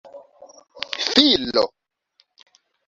[1.13, 1.63] filo